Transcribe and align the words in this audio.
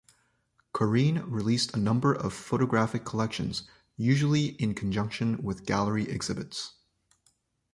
Korine 0.73 1.19
released 1.31 1.75
a 1.75 1.79
number 1.79 2.11
of 2.11 2.33
photographic 2.33 3.05
collections, 3.05 3.69
usually 3.97 4.53
in 4.59 4.73
conjunction 4.73 5.37
with 5.43 5.67
gallery 5.67 6.09
exhibits. 6.09 6.73